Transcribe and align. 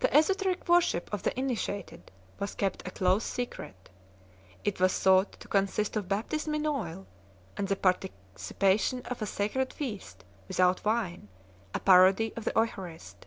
The 0.00 0.10
esoteric 0.16 0.66
worship 0.66 1.12
of 1.12 1.24
the 1.24 1.38
initiated 1.38 2.10
was 2.38 2.54
kept 2.54 2.88
a 2.88 2.90
close 2.90 3.22
secret. 3.22 3.90
It 4.64 4.80
was 4.80 4.98
thought 4.98 5.32
to 5.40 5.46
con 5.46 5.66
sist 5.68 5.94
of 5.94 6.08
baptism 6.08 6.54
in 6.54 6.64
oil, 6.64 7.06
and 7.54 7.68
the; 7.68 7.76
participation 7.76 9.00
of 9.02 9.20
a 9.20 9.26
sacred 9.26 9.74
feast 9.74 10.24
without 10.48 10.86
wine, 10.86 11.28
a 11.74 11.80
parody 11.80 12.32
of 12.34 12.46
the 12.46 12.52
Eucharist. 12.56 13.26